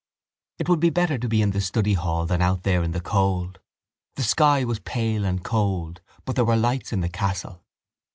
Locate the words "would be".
0.67-0.89